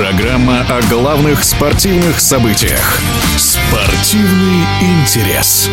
[0.00, 3.00] о главных спортивных событиях.
[3.36, 5.68] Спортивный интерес.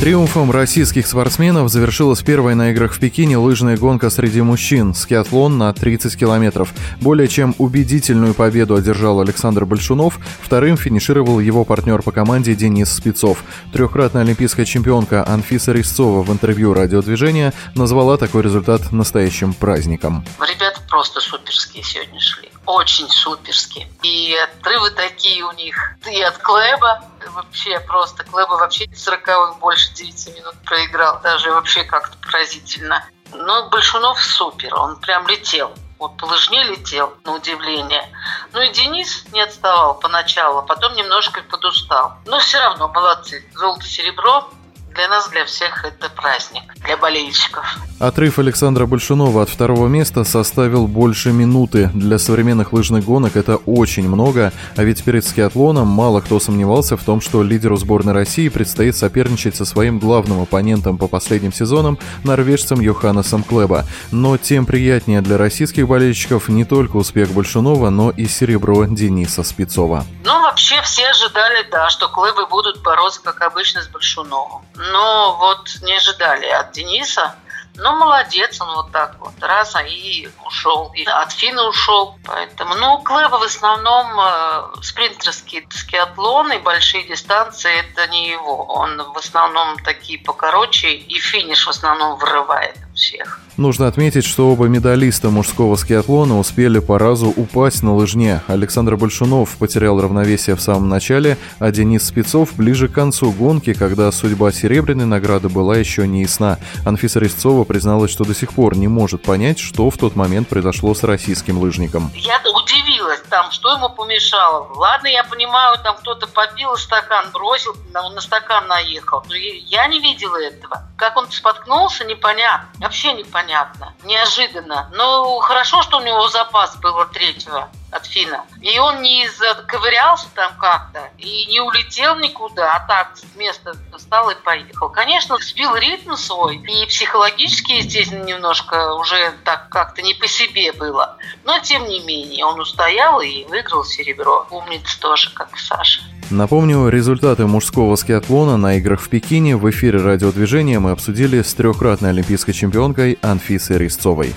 [0.00, 5.72] Триумфом российских спортсменов завершилась первая на играх в Пекине лыжная гонка среди мужчин, скиатлон на
[5.72, 6.74] 30 километров.
[7.00, 13.42] Более чем убедительную победу одержал Александр Большунов, вторым финишировал его партнер по команде Денис Спецов.
[13.72, 20.22] Трехкратная олимпийская чемпионка Анфиса Резцова в интервью радиодвижения назвала такой результат настоящим праздником.
[20.38, 23.88] Ребята просто суперские сегодня шли очень суперски.
[24.02, 25.76] И отрывы такие у них.
[26.10, 28.24] И от Клэба вообще просто.
[28.24, 31.20] Клэба вообще 40 больше 9 минут проиграл.
[31.22, 33.08] Даже вообще как-то поразительно.
[33.32, 34.74] Но Большунов супер.
[34.74, 35.72] Он прям летел.
[36.00, 38.04] Вот по лыжне летел, на удивление.
[38.52, 42.14] Ну и Денис не отставал поначалу, а потом немножко подустал.
[42.26, 43.48] Но все равно молодцы.
[43.54, 44.50] Золото-серебро
[44.94, 47.64] для нас, для всех это праздник, для болельщиков.
[47.98, 51.90] Отрыв Александра Большунова от второго места составил больше минуты.
[51.94, 57.04] Для современных лыжных гонок это очень много, а ведь перед скиатлоном мало кто сомневался в
[57.04, 62.80] том, что лидеру сборной России предстоит соперничать со своим главным оппонентом по последним сезонам, норвежцем
[62.80, 63.84] Йоханнесом Клеба.
[64.10, 70.04] Но тем приятнее для российских болельщиков не только успех Большунова, но и серебро Дениса Спецова.
[70.28, 74.62] Ну, вообще все ожидали, да, что Клэбы будут бороться, как обычно, с Большуновым.
[74.74, 77.34] Но вот не ожидали от Дениса
[77.78, 80.90] ну, молодец, он вот так вот раз, а и ушел.
[80.94, 82.18] И от Фина ушел.
[82.24, 88.64] Поэтому, ну, Клэба в основном э, спринтерские скиатлоны, большие дистанции, это не его.
[88.64, 93.40] Он в основном такие покороче, и финиш в основном вырывает всех.
[93.56, 98.40] Нужно отметить, что оба медалиста мужского скиатлона успели по разу упасть на лыжне.
[98.46, 104.12] Александр Большунов потерял равновесие в самом начале, а Денис Спецов ближе к концу гонки, когда
[104.12, 106.58] судьба серебряной награды была еще не ясна.
[106.84, 110.94] Анфиса Резцова призналась, что до сих пор не может понять, что в тот момент произошло
[110.94, 112.12] с российским лыжником.
[112.14, 114.68] Я удивилась там, что ему помешало.
[114.74, 119.24] Ладно, я понимаю, там кто-то попил стакан, бросил, на стакан наехал.
[119.28, 120.87] Но я не видела этого.
[120.98, 122.68] Как он споткнулся, непонятно.
[122.80, 124.90] Вообще непонятно неожиданно.
[124.92, 128.44] Но хорошо, что у него запас был от третьего от Фина.
[128.60, 134.28] И он не заковырялся там как-то и не улетел никуда, а так с места встал
[134.30, 134.90] и поехал.
[134.90, 141.16] Конечно, сбил ритм свой, и психологически, естественно, немножко уже так как-то не по себе было.
[141.44, 144.46] Но, тем не менее, он устоял и выиграл серебро.
[144.50, 146.02] Умница тоже, как Саша.
[146.30, 152.10] Напомню, результаты мужского скиатлона на играх в Пекине в эфире радиодвижения мы обсудили с трехкратной
[152.10, 154.34] олимпийской чемпионкой Анфисой Резцовой.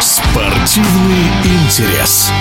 [0.00, 2.32] Спортивный интерес.